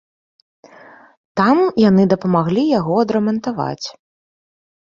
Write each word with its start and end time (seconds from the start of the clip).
Там 1.41 1.57
яны 1.89 2.03
дапамаглі 2.13 2.63
яго 2.79 2.93
адрамантаваць. 3.05 3.87